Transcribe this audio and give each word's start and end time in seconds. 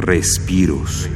Respiros. 0.00 1.10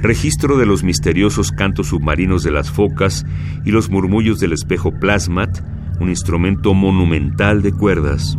Registro 0.00 0.56
de 0.56 0.66
los 0.66 0.84
misteriosos 0.84 1.50
cantos 1.50 1.88
submarinos 1.88 2.44
de 2.44 2.52
las 2.52 2.70
focas 2.70 3.26
y 3.64 3.72
los 3.72 3.90
murmullos 3.90 4.38
del 4.38 4.52
espejo 4.52 4.92
plasmat, 4.92 5.58
un 6.00 6.10
instrumento 6.10 6.74
monumental 6.74 7.60
de 7.60 7.72
cuerdas. 7.72 8.38